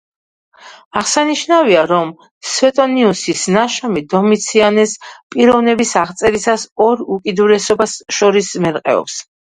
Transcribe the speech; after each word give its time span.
აღსანიშნავია, 1.01 1.83
რომ 1.91 2.13
სვეტონიუსის 2.53 3.45
ნაშრომი 3.57 4.05
დომიციანეს 4.17 4.97
პიროვნების 5.37 5.95
აღწერისას 6.05 6.69
ორ 6.91 7.09
უკიდურესობას 7.19 7.99
შორის 8.21 8.55
მერყეობს. 8.69 9.27